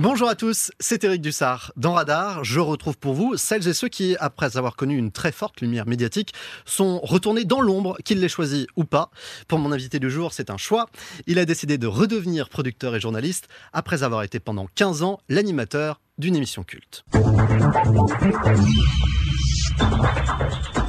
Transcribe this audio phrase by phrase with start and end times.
[0.00, 1.72] Bonjour à tous, c'est Eric Dussard.
[1.76, 5.32] Dans Radar, je retrouve pour vous celles et ceux qui, après avoir connu une très
[5.32, 9.10] forte lumière médiatique, sont retournés dans l'ombre, qu'ils l'aient choisi ou pas.
[9.48, 10.86] Pour mon invité du jour, c'est un choix.
[11.26, 16.00] Il a décidé de redevenir producteur et journaliste après avoir été pendant 15 ans l'animateur
[16.16, 17.04] d'une émission culte.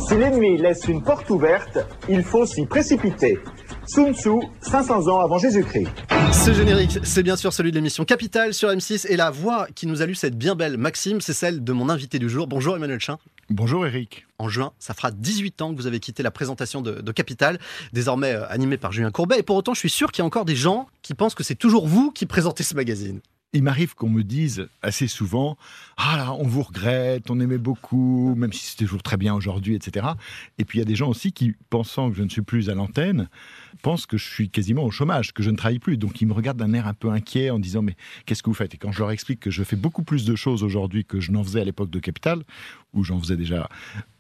[0.07, 3.37] Si l'ennemi laisse une porte ouverte, il faut s'y précipiter.
[3.85, 5.87] Sun Tzu, 500 ans avant Jésus-Christ.
[6.31, 9.87] Ce générique, c'est bien sûr celui de l'émission Capital sur M6 et la voix qui
[9.87, 12.47] nous a lu cette bien belle Maxime, c'est celle de mon invité du jour.
[12.47, 13.17] Bonjour Emmanuel Chin.
[13.49, 14.27] Bonjour Eric.
[14.37, 17.59] En juin, ça fera 18 ans que vous avez quitté la présentation de, de Capital,
[17.93, 19.39] désormais euh, animé par Julien Courbet.
[19.39, 21.43] Et pour autant, je suis sûr qu'il y a encore des gens qui pensent que
[21.43, 23.21] c'est toujours vous qui présentez ce magazine.
[23.51, 25.57] Il m'arrive qu'on me dise assez souvent
[25.97, 29.73] Ah là, on vous regrette, on aimait beaucoup, même si c'est toujours très bien aujourd'hui,
[29.73, 30.05] etc.
[30.59, 32.69] Et puis il y a des gens aussi qui, pensant que je ne suis plus
[32.69, 33.27] à l'antenne,
[33.81, 35.97] pensent que je suis quasiment au chômage, que je ne travaille plus.
[35.97, 37.95] Donc ils me regardent d'un air un peu inquiet en disant Mais
[38.27, 38.75] qu'est-ce que vous faites?
[38.75, 41.31] Et quand je leur explique que je fais beaucoup plus de choses aujourd'hui que je
[41.31, 42.43] n'en faisais à l'époque de Capital,
[42.93, 43.67] où j'en faisais déjà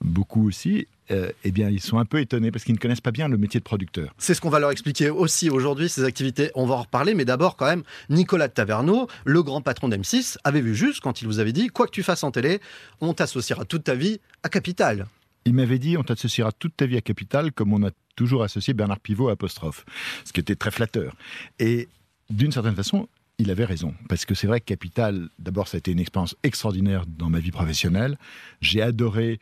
[0.01, 3.11] beaucoup aussi, euh, eh bien, ils sont un peu étonnés parce qu'ils ne connaissent pas
[3.11, 4.13] bien le métier de producteur.
[4.17, 6.51] C'est ce qu'on va leur expliquer aussi aujourd'hui, ces activités.
[6.55, 10.37] On va en reparler, mais d'abord, quand même, Nicolas de Taverneau, le grand patron d'M6,
[10.43, 12.59] avait vu juste quand il vous avait dit Quoi que tu fasses en télé,
[13.01, 15.07] on t'associera toute ta vie à Capital.
[15.45, 18.73] Il m'avait dit On t'associera toute ta vie à Capital, comme on a toujours associé
[18.73, 19.85] Bernard Pivot à Apostrophe,
[20.25, 21.15] ce qui était très flatteur.
[21.57, 21.87] Et
[22.29, 23.07] d'une certaine façon,
[23.39, 23.95] il avait raison.
[24.09, 27.39] Parce que c'est vrai que Capital, d'abord, ça a été une expérience extraordinaire dans ma
[27.39, 28.17] vie professionnelle.
[28.61, 29.39] J'ai adoré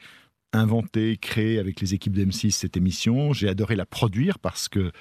[0.53, 3.33] inventer, créer avec les équipes d'M6 cette émission.
[3.33, 4.91] J'ai adoré la produire parce que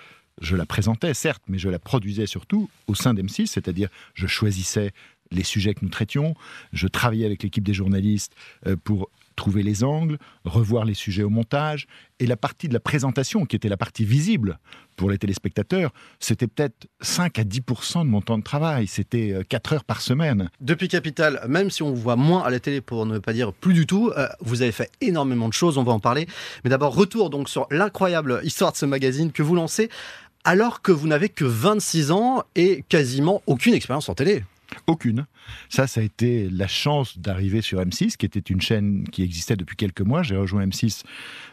[0.40, 4.92] je la présentais, certes, mais je la produisais surtout au sein d'M6, c'est-à-dire je choisissais
[5.30, 6.34] les sujets que nous traitions,
[6.72, 8.34] je travaillais avec l'équipe des journalistes
[8.66, 11.86] euh, pour trouver les angles, revoir les sujets au montage,
[12.18, 14.58] et la partie de la présentation, qui était la partie visible
[14.96, 19.72] pour les téléspectateurs, c'était peut-être 5 à 10% de mon temps de travail, c'était 4
[19.74, 20.50] heures par semaine.
[20.60, 23.52] Depuis Capital, même si on vous voit moins à la télé, pour ne pas dire
[23.52, 26.26] plus du tout, euh, vous avez fait énormément de choses, on va en parler.
[26.64, 29.90] Mais d'abord, retour donc sur l'incroyable histoire de ce magazine que vous lancez,
[30.44, 34.44] alors que vous n'avez que 26 ans et quasiment aucune expérience en télé.
[34.86, 35.26] Aucune.
[35.68, 39.56] Ça, ça a été la chance d'arriver sur M6, qui était une chaîne qui existait
[39.56, 40.22] depuis quelques mois.
[40.22, 41.02] J'ai rejoint M6,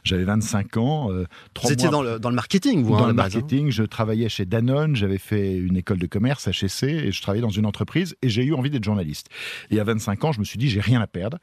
[0.04, 1.12] j'avais 25 ans.
[1.12, 1.26] Euh,
[1.62, 3.40] vous étiez dans, le, dans le marketing, vous Dans hein, le base, hein.
[3.40, 7.42] marketing, je travaillais chez Danone, j'avais fait une école de commerce, HEC, et je travaillais
[7.42, 9.30] dans une entreprise, et j'ai eu envie d'être journaliste.
[9.72, 11.38] Et à 25 ans, je me suis dit, j'ai rien à perdre.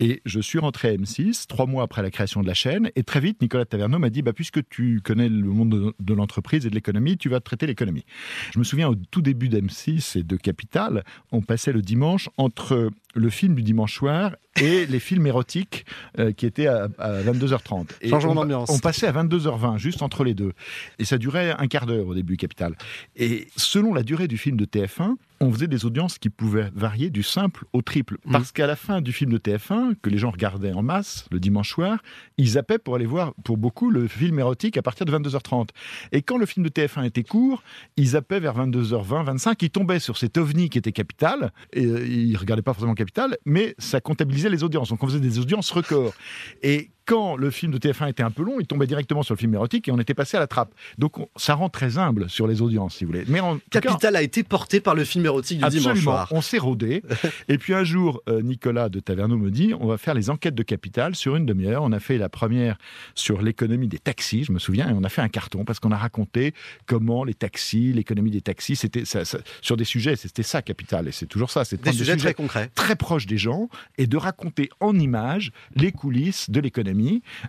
[0.00, 3.02] Et je suis rentré à M6, trois mois après la création de la chaîne, et
[3.02, 6.66] très vite, Nicolas Taverneau m'a dit, bah, puisque tu connais le monde de, de l'entreprise
[6.66, 8.04] et de l'économie, tu vas traiter l'économie.
[8.52, 12.90] Je me souviens, au tout début d'M6 et de Capital, on passait le dimanche entre
[13.14, 15.84] le film du dimanche soir et les films érotiques
[16.18, 17.88] euh, qui étaient à, à 22h30.
[18.00, 18.70] Et Changement on, d'ambiance.
[18.70, 20.52] on passait à 22h20, juste entre les deux.
[20.98, 22.76] Et ça durait un quart d'heure au début, Capital.
[23.16, 27.10] Et selon la durée du film de TF1, on faisait des audiences qui pouvaient varier
[27.10, 28.18] du simple au triple.
[28.24, 28.32] Mhm.
[28.32, 31.40] Parce qu'à la fin du film de TF1, que les gens regardaient en masse le
[31.40, 31.98] dimanche soir,
[32.36, 35.68] ils zappaient pour aller voir, pour beaucoup, le film érotique à partir de 22h30.
[36.12, 37.62] Et quand le film de TF1 était court,
[37.96, 42.06] ils zappaient vers 22h20, 25, ils tombaient sur cet ovni qui était Capital, et euh,
[42.06, 44.88] ils regardaient pas forcément Capital, mais ça comptabilisait les audiences.
[44.90, 46.14] Donc on faisait des audiences records.
[46.62, 49.38] Et quand le film de TF1 était un peu long, il tombait directement sur le
[49.38, 50.74] film érotique et on était passé à la trappe.
[50.98, 53.24] Donc on- ça rend très humble sur les audiences, si vous voulez.
[53.28, 56.02] Mais en tout cas, Capital a été porté par le film érotique du dimanche Absolument.
[56.02, 56.28] soir.
[56.32, 57.02] On s'est rodé.
[57.48, 60.54] et puis un jour, euh, Nicolas de Taverneau me dit on va faire les enquêtes
[60.54, 61.82] de Capital sur une demi-heure.
[61.82, 62.76] On a fait la première
[63.14, 65.92] sur l'économie des taxis, je me souviens, et on a fait un carton parce qu'on
[65.92, 66.52] a raconté
[66.84, 71.08] comment les taxis, l'économie des taxis, c'était ça, ça- sur des sujets, c'était ça Capital.
[71.08, 71.64] Et c'est toujours ça.
[71.64, 72.70] C'est de Des sujets très concrets.
[72.74, 76.97] très proches des gens et de raconter en images les coulisses de l'économie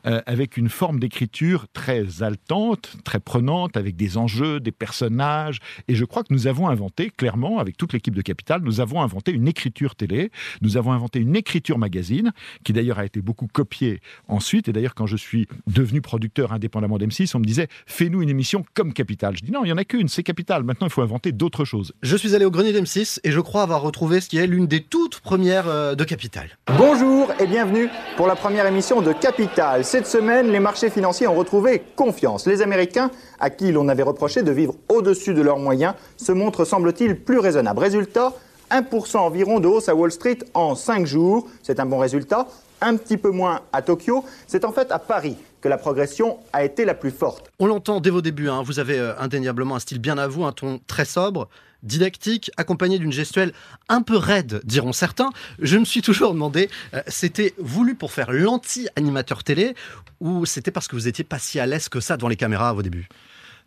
[0.06, 5.60] euh, avec une forme d'écriture très haletante, très prenante, avec des enjeux, des personnages.
[5.88, 9.02] Et je crois que nous avons inventé, clairement, avec toute l'équipe de Capital, nous avons
[9.02, 12.32] inventé une écriture télé, nous avons inventé une écriture magazine,
[12.64, 14.68] qui d'ailleurs a été beaucoup copiée ensuite.
[14.68, 18.64] Et d'ailleurs, quand je suis devenu producteur indépendamment d'M6, on me disait fais-nous une émission
[18.74, 19.36] comme Capital.
[19.38, 20.64] Je dis non, il n'y en a qu'une, c'est Capital.
[20.64, 21.94] Maintenant, il faut inventer d'autres choses.
[22.04, 24.68] Je suis allé au grenier d'M6 et je crois avoir retrouvé ce qui est l'une
[24.68, 26.50] des toutes premières euh, de Capital.
[26.78, 29.39] Bonjour et bienvenue pour la première émission de Capital.
[29.84, 32.46] Cette semaine, les marchés financiers ont retrouvé confiance.
[32.46, 33.10] Les Américains,
[33.40, 37.40] à qui l'on avait reproché de vivre au-dessus de leurs moyens, se montrent, semble-t-il, plus
[37.40, 37.80] raisonnables.
[37.80, 38.34] Résultat,
[38.70, 41.48] 1% environ de hausse à Wall Street en 5 jours.
[41.64, 42.48] C'est un bon résultat.
[42.82, 44.26] Un petit peu moins à Tokyo.
[44.46, 47.50] C'est en fait à Paris que la progression a été la plus forte.
[47.60, 50.44] On l'entend dès vos débuts, hein, vous avez euh, indéniablement un style bien à vous,
[50.44, 51.48] un ton très sobre,
[51.84, 53.54] didactique, accompagné d'une gestuelle
[53.88, 55.30] un peu raide, diront certains.
[55.60, 59.76] Je me suis toujours demandé, euh, c'était voulu pour faire l'anti-animateur télé
[60.20, 62.70] ou c'était parce que vous étiez pas si à l'aise que ça devant les caméras
[62.70, 63.08] à vos débuts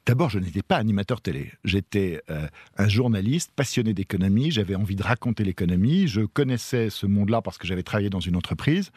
[0.05, 1.53] D'abord, je n'étais pas animateur télé.
[1.65, 4.51] J'étais euh, un journaliste passionné d'économie.
[4.51, 6.09] J'avais envie de raconter l'économie.
[6.09, 8.91] Je connaissais ce monde-là parce que j'avais travaillé dans une entreprise.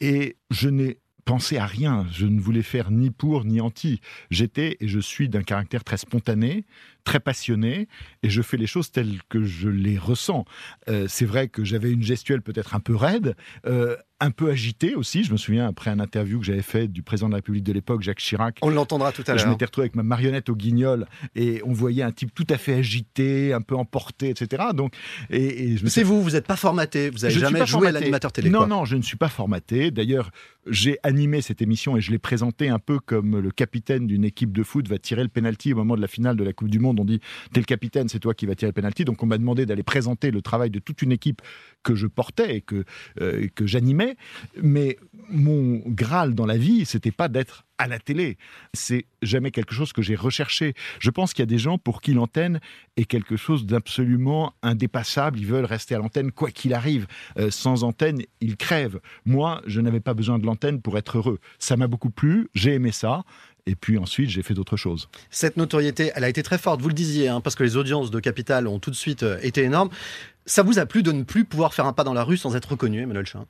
[0.00, 2.06] Et je n'ai pensé à rien.
[2.10, 4.00] Je ne voulais faire ni pour ni anti.
[4.30, 6.64] J'étais et je suis d'un caractère très spontané,
[7.04, 7.86] très passionné,
[8.22, 10.46] et je fais les choses telles que je les ressens.
[10.88, 13.36] Euh, c'est vrai que j'avais une gestuelle peut-être un peu raide,
[13.66, 15.22] euh, un peu agité aussi.
[15.22, 17.72] Je me souviens, après un interview que j'avais fait du président de la République de
[17.72, 18.58] l'époque, Jacques Chirac.
[18.62, 19.44] On l'entendra tout à l'heure.
[19.44, 21.06] Je m'étais retrouvé avec ma marionnette au guignol
[21.36, 24.64] et on voyait un type tout à fait agité, un peu emporté, etc.
[24.74, 24.94] Donc,
[25.30, 28.50] et, C'est vous, vous n'êtes pas formaté, vous n'avez jamais joué à l'animateur télé.
[28.50, 29.90] Non, non, je ne suis pas formaté.
[29.90, 30.30] D'ailleurs,
[30.66, 34.52] j'ai animé cette émission et je l'ai présentée un peu comme le capitaine d'une équipe
[34.52, 36.78] de foot va tirer le penalty au moment de la finale de la Coupe du
[36.78, 37.00] Monde.
[37.00, 37.20] On dit,
[37.52, 39.04] t'es le capitaine, c'est toi qui vas tirer le penalty.
[39.04, 41.40] Donc, on m'a demandé d'aller présenter le travail de toute une équipe
[41.82, 42.84] que je portais et que,
[43.20, 44.07] euh, que j'animais.
[44.62, 44.98] Mais
[45.30, 48.36] mon Graal dans la vie, c'était pas d'être à la télé.
[48.74, 50.74] C'est jamais quelque chose que j'ai recherché.
[50.98, 52.60] Je pense qu'il y a des gens pour qui l'antenne
[52.96, 55.38] est quelque chose d'absolument indépassable.
[55.38, 57.06] Ils veulent rester à l'antenne quoi qu'il arrive.
[57.38, 59.00] Euh, sans antenne, ils crèvent.
[59.24, 61.38] Moi, je n'avais pas besoin de l'antenne pour être heureux.
[61.58, 63.22] Ça m'a beaucoup plu, j'ai aimé ça.
[63.68, 65.10] Et puis ensuite, j'ai fait d'autres choses.
[65.30, 68.10] Cette notoriété, elle a été très forte, vous le disiez, hein, parce que les audiences
[68.10, 69.90] de Capital ont tout de suite euh, été énormes.
[70.46, 72.56] Ça vous a plu de ne plus pouvoir faire un pas dans la rue sans
[72.56, 73.44] être reconnu, Emmanuel Chin?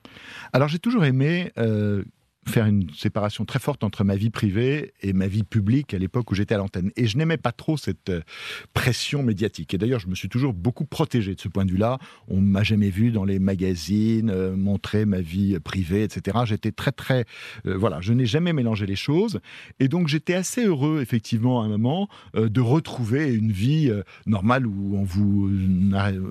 [0.51, 2.03] Alors j'ai toujours aimé euh,
[2.49, 6.31] faire une séparation très forte entre ma vie privée et ma vie publique à l'époque
[6.31, 6.91] où j'étais à l'antenne.
[6.97, 8.21] Et je n'aimais pas trop cette euh,
[8.73, 9.73] pression médiatique.
[9.73, 11.99] Et d'ailleurs, je me suis toujours beaucoup protégé de ce point de vue-là.
[12.27, 16.39] On m'a jamais vu dans les magazines euh, montrer ma vie privée, etc.
[16.45, 17.25] J'étais très, très...
[17.65, 19.39] Euh, voilà, je n'ai jamais mélangé les choses.
[19.79, 23.91] Et donc, j'étais assez heureux, effectivement, à un moment, de retrouver une vie
[24.25, 25.49] normale où on vous...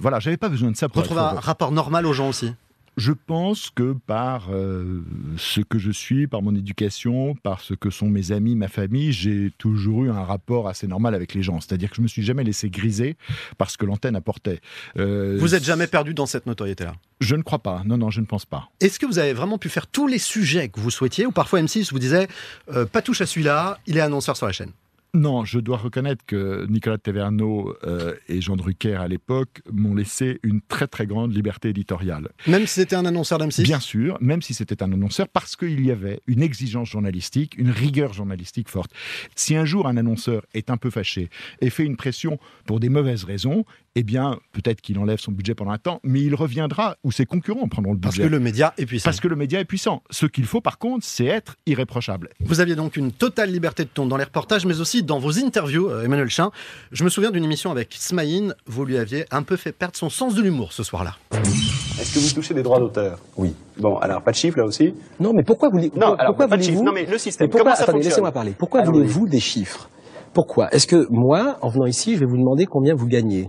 [0.00, 2.52] voilà, j'avais pas besoin de ça pour Retrouver un rapport normal aux gens aussi
[2.98, 5.02] je pense que par euh,
[5.36, 9.12] ce que je suis, par mon éducation, par ce que sont mes amis, ma famille,
[9.12, 11.60] j'ai toujours eu un rapport assez normal avec les gens.
[11.60, 13.16] C'est-à-dire que je me suis jamais laissé griser
[13.56, 14.60] parce que l'antenne apportait.
[14.98, 16.96] Euh, vous êtes jamais perdu dans cette notoriété-là?
[17.20, 17.82] Je ne crois pas.
[17.84, 18.68] Non, non, je ne pense pas.
[18.80, 21.24] Est-ce que vous avez vraiment pu faire tous les sujets que vous souhaitiez?
[21.24, 22.26] Ou parfois M6 vous disait
[22.72, 24.72] euh, pas touche à celui-là, il est annonceur sur la chaîne
[25.18, 30.38] non, je dois reconnaître que Nicolas Taverneau euh, et Jean Drucker à l'époque m'ont laissé
[30.42, 32.28] une très très grande liberté éditoriale.
[32.46, 35.84] Même si c'était un annonceur d'M6 Bien sûr, même si c'était un annonceur, parce qu'il
[35.84, 38.92] y avait une exigence journalistique, une rigueur journalistique forte.
[39.34, 41.30] Si un jour un annonceur est un peu fâché
[41.60, 45.56] et fait une pression pour des mauvaises raisons, eh bien, peut-être qu'il enlève son budget
[45.56, 48.18] pendant un temps, mais il reviendra où ses concurrents prendront le budget.
[48.18, 49.04] Parce que le média est puissant.
[49.04, 50.04] Parce que le média est puissant.
[50.10, 52.28] Ce qu'il faut, par contre, c'est être irréprochable.
[52.38, 55.38] Vous aviez donc une totale liberté de ton dans les reportages, mais aussi dans vos
[55.38, 56.50] interviews, euh, Emmanuel Chin.
[56.92, 60.10] Je me souviens d'une émission avec Smaïn, vous lui aviez un peu fait perdre son
[60.10, 61.14] sens de l'humour ce soir-là.
[61.32, 63.18] Est-ce que vous touchez des droits d'auteur?
[63.36, 63.54] Oui.
[63.78, 64.94] Bon, alors pas de chiffres là aussi?
[65.18, 66.82] Non, mais pourquoi vous Non, alors, pas de chiffres.
[66.82, 67.48] Non, mais le système.
[67.48, 68.54] comment ça attendez, laissez-moi parler.
[68.56, 69.88] Pourquoi voulez-vous des chiffres?
[70.34, 70.68] Pourquoi?
[70.72, 73.48] Est-ce que moi, en venant ici, je vais vous demander combien vous gagnez?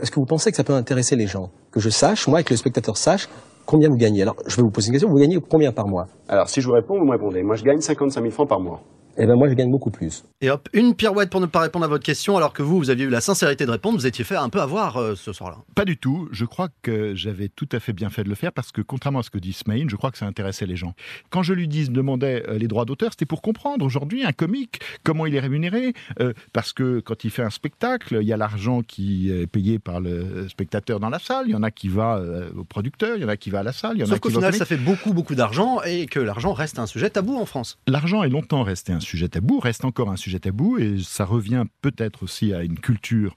[0.00, 1.50] Est-ce que vous pensez que ça peut intéresser les gens?
[1.72, 3.28] Que je sache, moi, et que le spectateur sache
[3.66, 4.22] combien vous gagnez.
[4.22, 6.06] Alors, je vais vous poser une question, vous gagnez combien par mois?
[6.28, 7.42] Alors, si je vous réponds, vous me répondez.
[7.42, 8.80] Moi, je gagne 55 000 francs par mois.
[9.16, 10.24] Eh ben moi, je gagne beaucoup plus.
[10.40, 12.90] Et hop, une pirouette pour ne pas répondre à votre question, alors que vous, vous
[12.90, 15.58] aviez eu la sincérité de répondre, vous étiez fait un peu avoir euh, ce soir-là.
[15.74, 16.28] Pas du tout.
[16.32, 19.18] Je crois que j'avais tout à fait bien fait de le faire parce que, contrairement
[19.18, 20.94] à ce que dit Smaïn, je crois que ça intéressait les gens.
[21.28, 24.80] Quand je lui dis, demandais euh, les droits d'auteur, c'était pour comprendre aujourd'hui un comique,
[25.02, 25.92] comment il est rémunéré.
[26.20, 29.78] Euh, parce que quand il fait un spectacle, il y a l'argent qui est payé
[29.78, 32.22] par le spectateur dans la salle, il y en a qui va
[32.56, 34.16] au producteur, il y en a qui va à la salle, il y en Sauf
[34.16, 37.36] a qu'au final, ça fait beaucoup, beaucoup d'argent et que l'argent reste un sujet tabou
[37.36, 37.78] en France.
[37.86, 41.64] L'argent est longtemps resté un sujet tabou, reste encore un sujet tabou et ça revient
[41.82, 43.36] peut-être aussi à une culture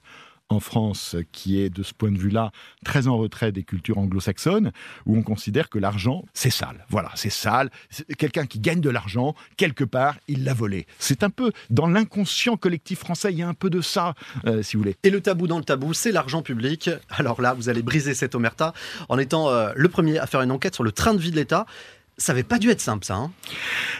[0.50, 2.52] en France qui est de ce point de vue-là
[2.84, 4.72] très en retrait des cultures anglo-saxonnes
[5.06, 6.84] où on considère que l'argent c'est sale.
[6.88, 7.70] Voilà, c'est sale.
[8.18, 10.86] Quelqu'un qui gagne de l'argent quelque part, il l'a volé.
[10.98, 14.14] C'est un peu dans l'inconscient collectif français, il y a un peu de ça,
[14.46, 14.96] euh, si vous voulez.
[15.02, 16.90] Et le tabou dans le tabou, c'est l'argent public.
[17.10, 18.74] Alors là, vous allez briser cette omerta
[19.08, 21.36] en étant euh, le premier à faire une enquête sur le train de vie de
[21.36, 21.66] l'État.
[22.16, 23.16] Ça n'avait pas dû être simple, ça.
[23.16, 23.32] Hein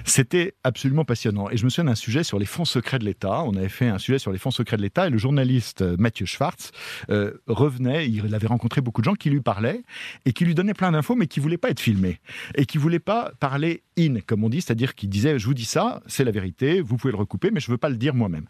[0.04, 1.50] C'était absolument passionnant.
[1.50, 3.42] Et je me souviens d'un sujet sur les fonds secrets de l'État.
[3.42, 5.96] On avait fait un sujet sur les fonds secrets de l'État et le journaliste euh,
[5.98, 6.70] Mathieu Schwartz
[7.10, 8.08] euh, revenait.
[8.08, 9.82] Il avait rencontré beaucoup de gens qui lui parlaient
[10.24, 12.20] et qui lui donnaient plein d'infos, mais qui voulaient pas être filmés
[12.54, 15.64] et qui voulaient pas parler in, comme on dit, c'est-à-dire qu'il disait je vous dis
[15.64, 18.46] ça, c'est la vérité, vous pouvez le recouper, mais je veux pas le dire moi-même.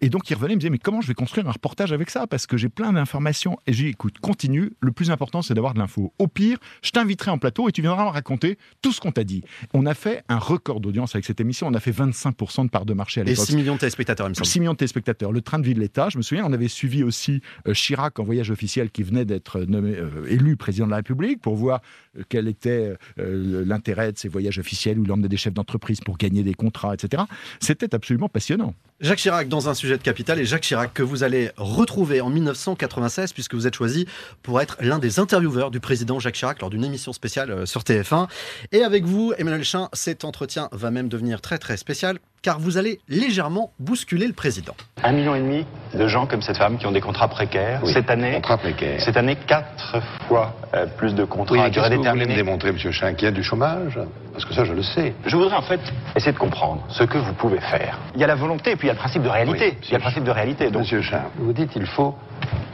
[0.00, 2.10] Et donc il revenait, il me disait mais comment je vais construire un reportage avec
[2.10, 2.26] ça?
[2.26, 3.58] Parce que j'ai plein d'informations.
[3.66, 4.72] Et j'ai dit écoute, continue.
[4.80, 6.12] Le plus important, c'est d'avoir de l'info.
[6.18, 9.24] Au pire, je t'inviterai en plateau et tu viendras me raconter tout ce qu'on t'a
[9.24, 9.42] dit.
[9.72, 11.66] On a fait un record d'audience avec cette émission.
[11.66, 13.44] On a fait 25% de part de marché à l'époque.
[13.44, 14.46] Et 6 millions de téléspectateurs, il me semble.
[14.46, 15.32] 6 millions de téléspectateurs.
[15.32, 18.18] Le train de vie de l'État, je me souviens, on avait suivi aussi euh, Chirac
[18.18, 21.80] en voyage officiel qui venait d'être nommé, euh, élu président de la République pour voir
[22.18, 26.18] euh, quel était l'intérêt de ces voyages officiels où il emmenait des chefs d'entreprise pour
[26.18, 27.24] gagner des contrats, etc.
[27.60, 28.74] C'était absolument passionnant.
[29.02, 32.30] Jacques Chirac dans un sujet de capital et Jacques Chirac que vous allez retrouver en
[32.30, 34.06] 1996 puisque vous êtes choisi
[34.44, 37.80] pour être l'un des intervieweurs du président Jacques Chirac lors d'une émission spéciale euh, sur
[37.80, 38.28] TF1.
[38.70, 42.76] Et avec vous, Emmanuel Chin, cet entretien va même devenir très très spécial car vous
[42.76, 44.74] allez légèrement bousculer le président.
[45.02, 47.80] Un million et demi de gens comme cette femme qui ont des contrats précaires.
[47.86, 49.00] cette année, contrats précaires.
[49.00, 52.24] Cette année, quatre fois euh, plus de contrats oui, à durée déterminée.
[52.24, 53.98] Vous voulez me démontrer, Monsieur Chin, qu'il y a du chômage?
[54.32, 55.14] Parce que ça, je le sais.
[55.26, 55.80] Je voudrais en fait
[56.16, 57.98] essayer de comprendre ce que vous pouvez faire.
[58.14, 59.70] Il y a la volonté, puis il y a le principe de réalité.
[59.72, 60.70] Oui, il y a le principe de réalité.
[60.70, 60.82] Donc...
[60.82, 62.14] Monsieur Chin, vous dites qu'il faut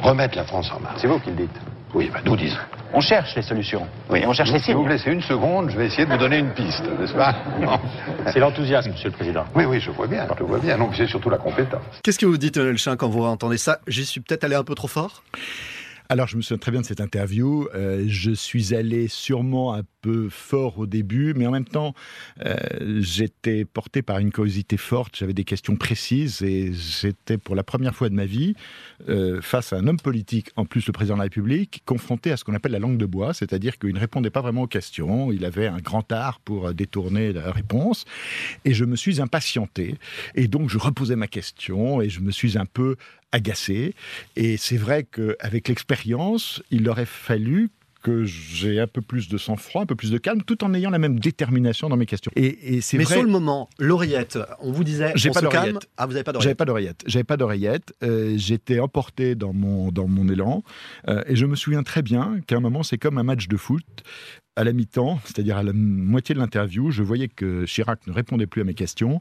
[0.02, 0.98] remettre la France en marche.
[1.00, 1.60] C'est vous qui le dites.
[1.94, 2.58] Oui, ben nous disons.
[2.92, 3.86] On cherche les solutions.
[4.10, 4.74] Oui, on cherche les Si signes.
[4.76, 7.34] vous me laissez une seconde, je vais essayer de vous donner une piste, n'est-ce pas?
[7.60, 7.78] Non.
[8.32, 9.44] C'est l'enthousiasme, Monsieur le Président.
[9.54, 10.76] Oui, oui, je vois bien, je vois bien.
[10.76, 11.80] Non, mais c'est surtout la compétence.
[12.02, 13.78] Qu'est-ce que vous dites, Emmanuel Chin, quand vous entendez ça?
[13.86, 15.22] J'y suis peut-être allé un peu trop fort?
[16.10, 17.68] Alors, je me souviens très bien de cette interview.
[17.74, 21.92] Euh, je suis allé sûrement un peu fort au début, mais en même temps,
[22.46, 22.56] euh,
[23.00, 25.16] j'étais porté par une curiosité forte.
[25.18, 28.54] J'avais des questions précises et j'étais pour la première fois de ma vie
[29.10, 32.38] euh, face à un homme politique, en plus le président de la République, confronté à
[32.38, 35.30] ce qu'on appelle la langue de bois, c'est-à-dire qu'il ne répondait pas vraiment aux questions.
[35.30, 38.06] Il avait un grand art pour détourner la réponse.
[38.64, 39.96] Et je me suis impatienté.
[40.34, 42.96] Et donc, je reposais ma question et je me suis un peu
[43.32, 43.94] agacé.
[44.36, 47.70] Et c'est vrai qu'avec l'expérience, il aurait fallu
[48.00, 50.88] que j'ai un peu plus de sang-froid, un peu plus de calme, tout en ayant
[50.88, 52.30] la même détermination dans mes questions.
[52.36, 53.14] Et, et c'est Mais vrai.
[53.14, 55.64] sur le moment, l'oreillette, on vous disait, J'ai on pas se calme.
[55.72, 55.88] d'oreillette.
[55.96, 57.02] Ah, vous n'avez pas J'avais d'oreillette pas d'oreillette.
[57.06, 57.92] J'avais pas d'oreillette.
[58.04, 60.62] Euh, J'étais emporté dans mon, dans mon élan.
[61.08, 63.56] Euh, et je me souviens très bien qu'à un moment, c'est comme un match de
[63.56, 63.84] foot.
[64.54, 68.46] À la mi-temps, c'est-à-dire à la moitié de l'interview, je voyais que Chirac ne répondait
[68.46, 69.20] plus à mes questions.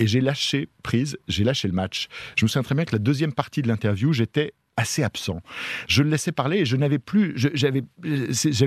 [0.00, 2.08] Et j'ai lâché prise, j'ai lâché le match.
[2.36, 5.40] Je me souviens très bien que la deuxième partie de l'interview, j'étais assez absent.
[5.88, 7.82] Je le laissais parler et je n'avais plus, je- j'avais,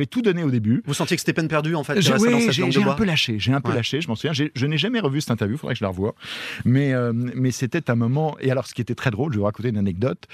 [0.05, 0.83] tout donné au début.
[0.85, 3.61] Vous sentiez que c'était peine perdue, en fait, J'ai oui, un peu lâché, j'ai un
[3.61, 3.75] peu Ouais.
[3.75, 4.33] lâché, je m'en souviens.
[4.33, 6.15] Je n'ai jamais revu cette interview, il faudrait que je la revoie.
[6.65, 8.37] Mais, euh, mais c'était un moment.
[8.39, 10.25] Et alors, ce qui était très drôle, je vais vous raconter une anecdote.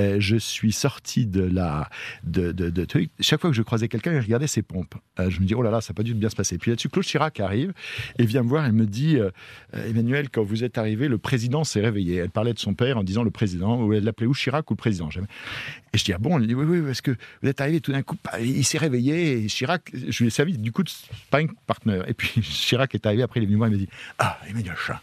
[0.00, 1.88] Euh, je suis sorti de la.
[2.24, 2.86] De, de, de.
[3.20, 4.94] Chaque fois que je croisais quelqu'un, il regardait ses pompes.
[5.18, 6.58] Euh, je me dis, oh là là, ça n'a pas dû bien se passer.
[6.58, 7.72] Puis là-dessus, Claude Chirac arrive
[8.18, 9.30] et vient me voir et me dit euh,
[9.74, 12.16] euh, Emmanuel, quand vous êtes arrivé, le président s'est réveillé.
[12.16, 14.74] Elle parlait de son père en disant le président, ou elle l'appelait ou Chirac ou
[14.74, 15.08] le président.
[15.22, 15.28] Jamais.
[15.94, 17.10] Et je dis, ah bon Elle dit, oui, oui, parce que
[17.42, 20.30] vous êtes arrivé tout d'un coup, bah, il s'est réveillé et Chirac, je lui ai
[20.30, 22.00] servi du coup de sparring partner.
[22.06, 23.88] Et puis Chirac est arrivé après, il est venu me voir, il m'a dit,
[24.18, 24.98] ah, Emmanuel Chin,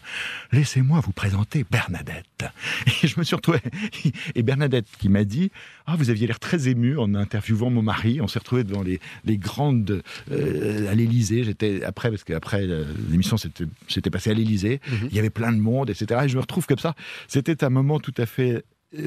[0.50, 2.44] laissez-moi vous présenter Bernadette.
[3.02, 3.60] Et je me suis retrouvé,
[4.34, 5.52] et Bernadette qui m'a dit,
[5.86, 8.20] ah, vous aviez l'air très ému en interviewant mon mari.
[8.20, 11.44] On s'est retrouvé devant les, les grandes, euh, à l'Élysée.
[11.44, 15.60] J'étais après, parce qu'après euh, l'émission s'était passée à l'Élysée, il y avait plein de
[15.60, 16.22] monde, etc.
[16.24, 16.94] Et je me retrouve comme ça.
[17.28, 18.64] C'était un moment tout à fait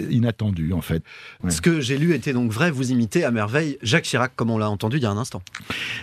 [0.09, 1.03] inattendu, en fait.
[1.43, 1.51] Ouais.
[1.51, 4.57] Ce que j'ai lu était donc vrai, vous imitez à merveille Jacques Chirac, comme on
[4.57, 5.41] l'a entendu il y a un instant.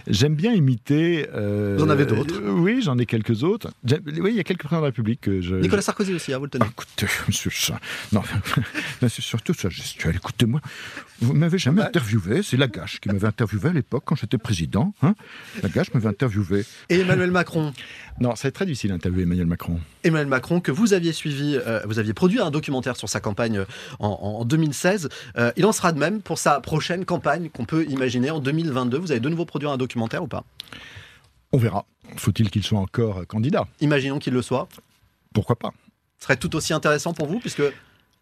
[0.06, 1.26] J'aime bien imiter.
[1.34, 3.70] euh, Vous en avez d'autres euh, Oui, j'en ai quelques autres.
[3.84, 5.54] J'aime- Oui, il y a quelques présidents de la République que je.
[5.56, 6.64] Nicolas Sarkozy aussi, hein, vous le tenez.
[6.66, 7.50] Ah, Écoutez, monsieur
[8.12, 8.22] non,
[9.00, 10.16] c'est surtout ça gestuelle.
[10.16, 10.60] Écoutez-moi,
[11.20, 12.42] vous m'avez jamais interviewé.
[12.42, 14.94] C'est Lagache qui m'avait interviewé à l'époque quand j'étais président.
[15.02, 15.14] Hein
[15.62, 16.64] Lagache m'avait interviewé.
[16.88, 17.72] Et Emmanuel Macron.
[18.20, 19.80] Non, c'est très difficile d'interviewer Emmanuel Macron.
[20.04, 23.58] Emmanuel Macron, que vous aviez suivi, euh, vous aviez produit un documentaire sur sa campagne
[23.58, 23.64] euh,
[23.98, 25.08] en, en 2016.
[25.38, 28.98] Euh, il en sera de même pour sa prochaine campagne qu'on peut imaginer en 2022.
[28.98, 30.44] Vous avez de nouveau produit un documentaire ou pas?
[31.52, 31.84] On verra.
[32.16, 33.66] Faut-il qu'il soit encore candidat?
[33.80, 34.68] Imaginons qu'il le soit.
[35.34, 35.72] Pourquoi pas?
[36.18, 37.62] Ce serait tout aussi intéressant pour vous, puisque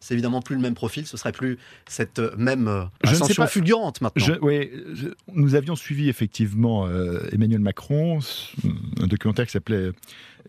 [0.00, 3.14] c'est évidemment plus le même profil, ce serait plus cette euh, même euh, Je ne
[3.17, 3.49] sais ascension pas.
[3.49, 4.25] fulgurante maintenant.
[4.25, 8.21] Je- oui, je- nous avions suivi effectivement euh, Emmanuel Macron,
[9.00, 9.90] un documentaire qui s'appelait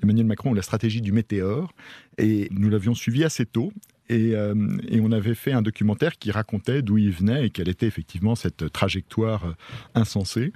[0.03, 1.73] Emmanuel Macron, la stratégie du météore,
[2.19, 3.73] et nous l'avions suivi assez tôt.
[4.09, 4.55] Et, euh,
[4.87, 8.35] et on avait fait un documentaire qui racontait d'où il venait et quelle était effectivement
[8.35, 9.53] cette trajectoire euh,
[9.93, 10.51] insensée.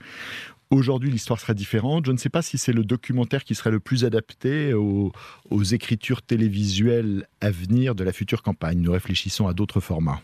[0.72, 2.08] Aujourd'hui, l'histoire serait différente.
[2.08, 5.12] Je ne sais pas si c'est le documentaire qui serait le plus adapté aux
[5.72, 8.80] écritures télévisuelles à venir de la future campagne.
[8.80, 10.20] Nous réfléchissons à d'autres formats.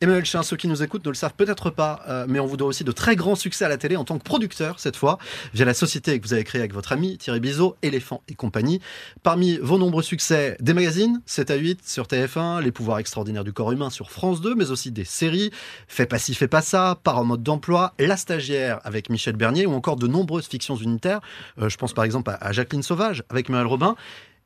[0.00, 2.56] Emmanuel Chin, ceux qui nous écoutent ne le savent peut-être pas, euh, mais on vous
[2.56, 5.18] doit aussi de très grands succès à la télé en tant que producteur, cette fois,
[5.54, 8.80] via la société que vous avez créée avec votre ami Thierry Bizot, Éléphant et compagnie.
[9.22, 13.52] Parmi vos nombreux succès, des magazines, 7 à 8 sur TF1, Les pouvoirs extraordinaires du
[13.52, 15.50] corps humain sur France 2, mais aussi des séries,
[15.88, 19.66] Fais pas ci, fais pas ça, Par en mode d'emploi, La stagiaire avec Michel Bernier,
[19.66, 21.20] ou encore de nombreuses fictions unitaires.
[21.60, 23.96] Euh, je pense par exemple à, Jacqueline Sauvage avec Muriel Robin.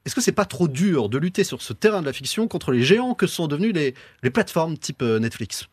[0.07, 2.73] Est-ce que c'est pas trop dur de lutter sur ce terrain de la fiction contre
[2.73, 5.69] les géants que sont devenus les, plateformes type euh, Netflix?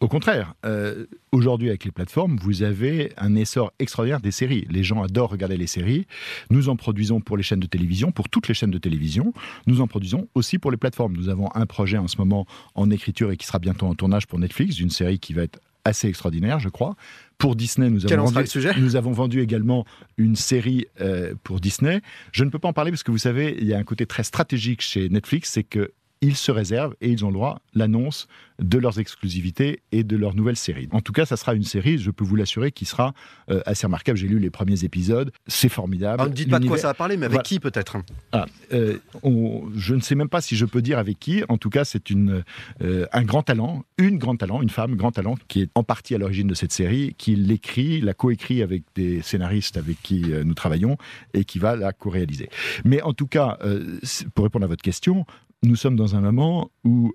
[0.00, 4.66] Au contraire, euh, aujourd'hui avec les plateformes, vous avez un essor extraordinaire des séries.
[4.70, 6.06] Les gens adorent regarder les séries.
[6.48, 9.34] Nous en produisons pour les chaînes de télévision, pour toutes les chaînes de télévision.
[9.66, 11.14] Nous en produisons aussi pour les plateformes.
[11.14, 14.26] Nous avons un projet en ce moment en écriture et qui sera bientôt en tournage
[14.26, 16.96] pour Netflix, d'une série qui va être assez extraordinaire, je crois.
[17.38, 18.72] Pour Disney, nous vendu, sujet?
[18.96, 19.84] avons vendu également
[20.16, 22.00] une série euh, pour Disney.
[22.32, 24.06] Je ne peux pas en parler parce que vous savez, il y a un côté
[24.06, 28.26] très stratégique chez Netflix, c'est que ils se réservent et ils ont le droit l'annonce
[28.58, 30.88] de leurs exclusivités et de leurs nouvelles séries.
[30.92, 33.12] En tout cas, ça sera une série, je peux vous l'assurer, qui sera
[33.50, 34.16] euh, assez remarquable.
[34.18, 36.22] J'ai lu les premiers épisodes, c'est formidable.
[36.22, 37.98] ne dites pas de quoi ça va parler, mais avec qui peut-être?
[38.32, 38.98] Ah, euh,
[39.74, 41.42] Je ne sais même pas si je peux dire avec qui.
[41.48, 42.44] En tout cas, c'est une,
[42.82, 46.14] euh, un grand talent, une grand talent, une femme grand talent, qui est en partie
[46.14, 50.54] à l'origine de cette série, qui l'écrit, la coécrit avec des scénaristes avec qui nous
[50.54, 50.96] travaillons
[51.34, 52.48] et qui va la co-réaliser.
[52.84, 53.58] Mais en tout cas,
[54.34, 55.26] pour répondre à votre question,
[55.62, 57.12] nous sommes dans un moment où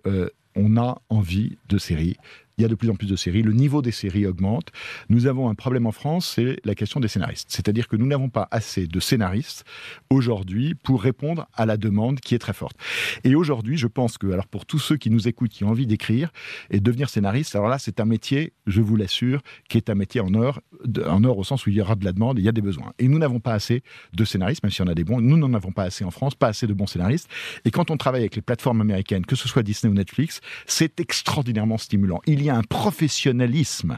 [0.55, 2.17] on a envie de séries
[2.57, 4.69] il y a de plus en plus de séries, le niveau des séries augmente.
[5.09, 7.47] Nous avons un problème en France, c'est la question des scénaristes.
[7.49, 9.65] C'est-à-dire que nous n'avons pas assez de scénaristes
[10.09, 12.77] aujourd'hui pour répondre à la demande qui est très forte.
[13.23, 15.87] Et aujourd'hui, je pense que, alors pour tous ceux qui nous écoutent, qui ont envie
[15.87, 16.31] d'écrire
[16.69, 20.21] et devenir scénariste, alors là, c'est un métier, je vous l'assure, qui est un métier
[20.21, 20.61] en or,
[21.05, 22.61] en or au sens où il y aura de la demande, il y a des
[22.61, 22.93] besoins.
[22.99, 25.53] Et nous n'avons pas assez de scénaristes, même si on a des bons, nous n'en
[25.53, 27.29] avons pas assez en France, pas assez de bons scénaristes.
[27.65, 30.99] Et quand on travaille avec les plateformes américaines, que ce soit Disney ou Netflix, c'est
[30.99, 32.21] extraordinairement stimulant.
[32.45, 33.97] Y a un professionnalisme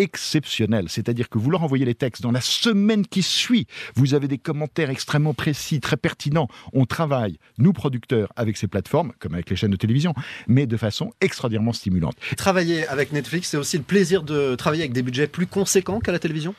[0.00, 0.86] exceptionnel.
[0.88, 3.66] C'est-à-dire que vous leur envoyez les textes dans la semaine qui suit.
[3.94, 6.48] Vous avez des commentaires extrêmement précis, très pertinents.
[6.72, 10.14] On travaille, nous producteurs, avec ces plateformes, comme avec les chaînes de télévision,
[10.48, 12.16] mais de façon extraordinairement stimulante.
[12.36, 16.12] Travailler avec Netflix, c'est aussi le plaisir de travailler avec des budgets plus conséquents qu'à
[16.12, 16.54] la télévision?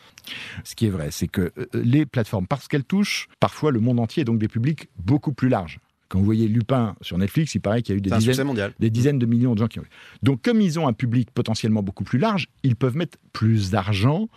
[0.63, 3.99] Ce qui est vrai, c'est que euh, les plateformes, parce qu'elles touchent parfois le monde
[3.99, 5.79] entier, donc des publics beaucoup plus larges.
[6.11, 8.89] Quand vous voyez Lupin sur Netflix, il paraît qu'il y a eu des dizaines, des
[8.89, 9.89] dizaines, de millions de gens qui ont eu.
[10.23, 14.27] Donc, comme ils ont un public potentiellement beaucoup plus large, ils peuvent mettre plus d'argent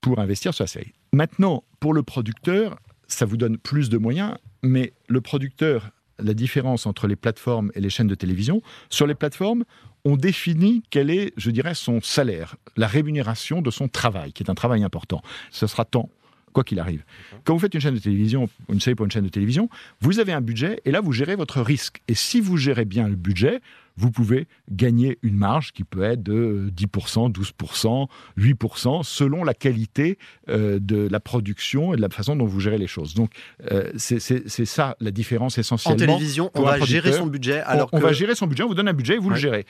[0.00, 0.92] pour investir sur la série.
[1.12, 6.86] Maintenant, pour le producteur, ça vous donne plus de moyens, mais le producteur, la différence
[6.86, 9.64] entre les plateformes et les chaînes de télévision, sur les plateformes,
[10.04, 14.50] on définit quel est, je dirais, son salaire, la rémunération de son travail, qui est
[14.50, 15.20] un travail important.
[15.50, 16.10] Ce sera temps,
[16.54, 17.04] quoi qu'il arrive.
[17.44, 19.68] Quand vous faites une chaîne de télévision, une série pour une chaîne de télévision,
[20.00, 22.00] vous avez un budget et là, vous gérez votre risque.
[22.08, 23.60] Et si vous gérez bien le budget,
[23.96, 30.18] vous pouvez gagner une marge qui peut être de 10%, 12%, 8%, selon la qualité
[30.48, 33.14] euh, de la production et de la façon dont vous gérez les choses.
[33.14, 33.30] Donc,
[33.70, 34.18] euh, c'est
[34.64, 35.94] ça la différence essentiellement.
[35.94, 37.60] En télévision, on va gérer son budget.
[37.60, 39.66] Alors on, va gérer son budget, on vous donne un budget et vous le gérez.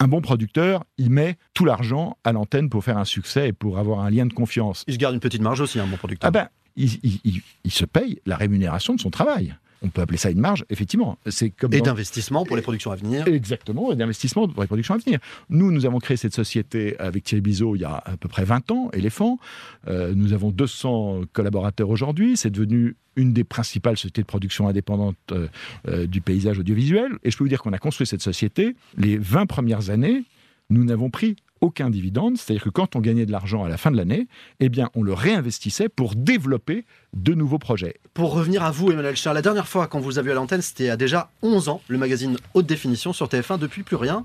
[0.00, 3.78] Un bon producteur, il met tout l'argent à l'antenne pour faire un succès et pour
[3.78, 4.84] avoir un lien de confiance.
[4.86, 6.28] Il se garde une petite marge aussi, un bon producteur.
[6.28, 10.40] Ah ben, il se paye la rémunération de son travail on peut appeler ça une
[10.40, 11.18] marge, effectivement.
[11.26, 13.26] C'est comme et d'investissement pour les productions à venir.
[13.28, 15.18] Exactement, et d'investissement pour les productions à venir.
[15.50, 18.44] Nous, nous avons créé cette société avec Thierry Bizot il y a à peu près
[18.44, 19.38] 20 ans, Éléphant.
[19.86, 22.36] Euh, nous avons 200 collaborateurs aujourd'hui.
[22.36, 25.48] C'est devenu une des principales sociétés de production indépendantes euh,
[25.88, 27.12] euh, du paysage audiovisuel.
[27.24, 28.76] Et je peux vous dire qu'on a construit cette société.
[28.96, 30.24] Les 20 premières années,
[30.70, 33.90] nous n'avons pris aucun dividende, c'est-à-dire que quand on gagnait de l'argent à la fin
[33.90, 34.28] de l'année,
[34.60, 37.96] eh bien, on le réinvestissait pour développer de nouveaux projets.
[38.14, 40.62] Pour revenir à vous, Emmanuel Charles, la dernière fois quand vous avez eu à l'antenne,
[40.62, 43.96] c'était il y a déjà 11 ans, le magazine Haute Définition sur TF1, depuis plus
[43.96, 44.24] rien.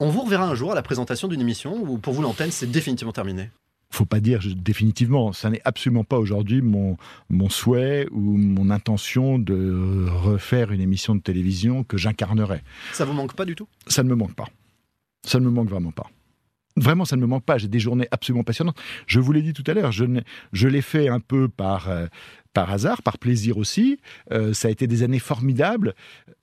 [0.00, 2.70] On vous reverra un jour à la présentation d'une émission où pour vous l'antenne c'est
[2.70, 3.50] définitivement terminé
[3.90, 6.96] faut pas dire définitivement, ça n'est absolument pas aujourd'hui mon,
[7.30, 12.62] mon souhait ou mon intention de refaire une émission de télévision que j'incarnerais.
[12.92, 13.66] Ça vous manque pas du tout?
[13.86, 14.48] Ça ne me manque pas.
[15.26, 16.10] Ça ne me manque vraiment pas.
[16.78, 17.58] Vraiment, ça ne me manque pas.
[17.58, 18.76] J'ai des journées absolument passionnantes.
[19.06, 20.04] Je vous l'ai dit tout à l'heure, je,
[20.52, 22.06] je l'ai fait un peu par, euh,
[22.52, 24.00] par hasard, par plaisir aussi.
[24.32, 25.94] Euh, ça a été des années formidables.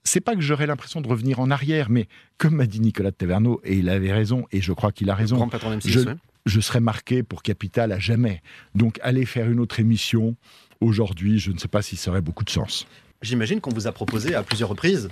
[0.04, 3.16] C'est pas que j'aurais l'impression de revenir en arrière, mais comme m'a dit Nicolas de
[3.16, 5.50] Taverneau, et il avait raison, et je crois qu'il a raison,
[5.84, 6.00] je,
[6.46, 8.42] je serais marqué pour Capital à jamais.
[8.76, 10.36] Donc aller faire une autre émission
[10.82, 12.86] aujourd'hui, je ne sais pas si ça aurait beaucoup de sens.
[13.22, 15.10] J'imagine qu'on vous a proposé à plusieurs reprises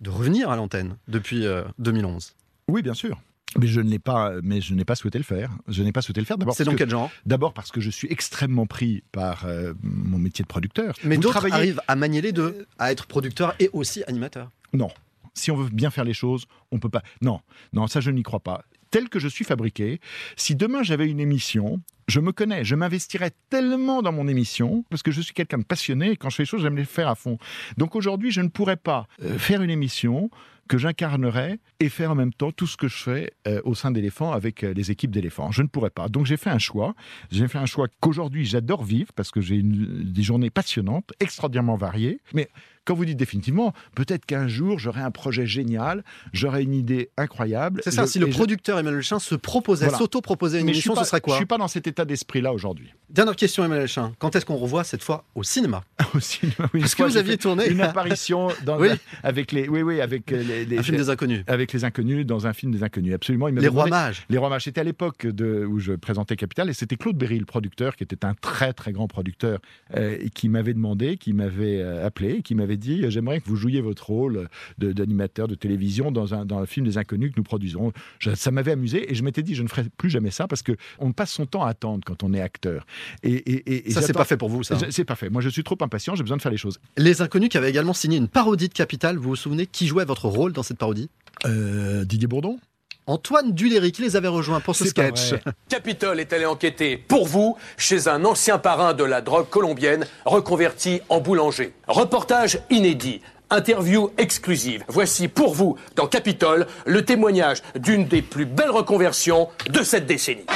[0.00, 1.46] de revenir à l'antenne depuis
[1.78, 2.34] 2011.
[2.36, 3.20] Euh, oui, bien sûr.
[3.58, 5.50] Mais je ne l'ai pas, mais je n'ai pas souhaité le faire.
[5.68, 6.38] Je n'ai pas souhaité le faire.
[6.38, 6.54] D'abord.
[6.54, 7.10] C'est dans quel genre?
[7.26, 10.94] D'abord parce que je suis extrêmement pris par euh, mon métier de producteur.
[11.04, 14.50] Mais d'autres arrivent à manier les deux, à être producteur et aussi animateur.
[14.72, 14.90] Non.
[15.34, 17.02] Si on veut bien faire les choses, on peut pas.
[17.20, 17.40] Non,
[17.72, 18.64] non, ça je n'y crois pas.
[18.90, 20.00] Tel que je suis fabriqué,
[20.36, 25.02] si demain j'avais une émission, je me connais, je m'investirais tellement dans mon émission parce
[25.02, 27.08] que je suis quelqu'un de passionné et quand je fais les choses, j'aime les faire
[27.08, 27.38] à fond.
[27.76, 30.30] Donc aujourd'hui, je ne pourrais pas euh, faire une émission
[30.68, 33.90] que j'incarnerais et faire en même temps tout ce que je fais euh, au sein
[33.90, 35.50] d'éléphants avec euh, les équipes d'éléphants.
[35.50, 36.08] Je ne pourrais pas.
[36.08, 36.94] Donc j'ai fait un choix.
[37.30, 42.20] J'ai fait un choix qu'aujourd'hui j'adore vivre parce que j'ai des journées passionnantes, extraordinairement variées.
[42.32, 42.48] Mais
[42.84, 47.80] quand vous dites définitivement, peut-être qu'un jour j'aurai un projet génial, j'aurai une idée incroyable.
[47.82, 51.34] C'est ça, si le producteur Emmanuel Chin se proposait, s'auto-proposait une émission, ce serait quoi
[51.34, 52.92] Je ne suis pas dans cet état d'esprit-là aujourd'hui.
[53.08, 54.12] Dernière question, Emmanuel Chin.
[54.18, 55.84] Quand est-ce qu'on revoit cette fois au cinéma?
[56.14, 56.82] Au cinéma, oui.
[56.84, 58.78] Est-ce que vous aviez tourné une apparition dans
[59.22, 61.42] avec les, oui, oui, avec euh, les, un film des inconnus.
[61.46, 63.48] Avec les inconnus dans un film des inconnus, absolument.
[63.48, 64.24] les rois mages.
[64.28, 64.64] Les rois mages.
[64.64, 65.26] C'était à l'époque
[65.68, 68.92] où je présentais Capital et c'était Claude Berry, le producteur, qui était un très très
[68.92, 69.60] grand producteur,
[69.96, 73.80] euh, qui m'avait demandé, qui m'avait euh, appelé, qui m'avait dit j'aimerais que vous jouiez
[73.80, 77.92] votre rôle d'animateur de, télévision dans un, dans un film des inconnus que nous produisons.
[78.34, 80.72] ça m'avait amusé et je m'étais dit je ne ferai plus jamais ça parce que
[80.98, 82.86] on passe son temps à attendre quand on est acteur.
[83.22, 84.76] Et, et, ça c'est pas fait pour vous ça.
[84.76, 85.30] Hein c'est pas fait.
[85.30, 86.78] Moi je suis trop impatient, j'ai besoin de faire les choses.
[86.96, 90.04] Les inconnus qui avaient également signé une parodie de Capital, vous vous souvenez qui jouait
[90.04, 91.10] votre rôle dans cette parodie
[91.46, 92.58] euh, Didier Bourdon
[93.06, 95.34] Antoine Duléry qui les avait rejoints pour ce sketch.
[95.68, 101.00] Capitole est allé enquêter pour vous chez un ancien parrain de la drogue colombienne reconverti
[101.10, 101.74] en boulanger.
[101.86, 103.20] Reportage inédit.
[103.50, 104.84] Interview exclusive.
[104.88, 110.46] Voici pour vous, dans Capitole, le témoignage d'une des plus belles reconversions de cette décennie.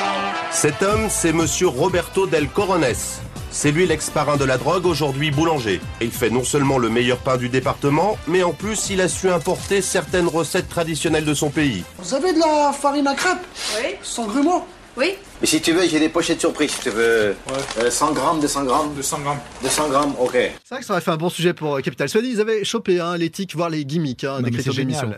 [0.51, 2.87] Cet homme, c'est monsieur Roberto del Corones.
[3.61, 5.81] C'est lui l'ex-parrain de la drogue, aujourd'hui boulanger.
[6.01, 9.29] Il fait non seulement le meilleur pain du département, mais en plus il a su
[9.29, 11.83] importer certaines recettes traditionnelles de son pays.
[11.99, 13.45] Vous avez de la farine à crêpes
[13.77, 13.97] Oui.
[14.01, 14.65] Sans grumeaux
[14.97, 15.15] Oui.
[15.41, 17.35] Mais si tu veux, j'ai des pochettes surprises, si tu veux.
[17.81, 17.91] Ouais.
[17.91, 19.41] 100 euh, grammes, 200 grammes 200 grammes.
[19.65, 20.31] 200 grammes, ok.
[20.35, 22.09] C'est vrai que ça aurait fait un bon sujet pour euh, Capital.
[22.09, 25.11] Soit dit, ils avaient chopé hein, l'éthique, voire les gimmicks hein, d'écriture d'émission.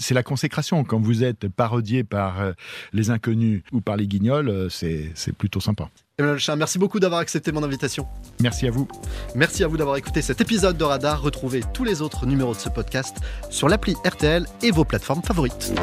[0.00, 0.82] C'est la consécration.
[0.82, 2.52] Quand vous êtes parodié par euh,
[2.92, 5.88] les inconnus ou par les guignols, c'est plutôt sympa.
[6.18, 8.08] Emmanuel Chin, merci beaucoup d'avoir accepté mon invitation.
[8.40, 8.88] Merci à vous.
[9.34, 11.20] Merci à vous d'avoir écouté cet épisode de Radar.
[11.20, 13.18] Retrouvez tous les autres numéros de ce podcast
[13.50, 15.74] sur l'appli RTL et vos plateformes favorites.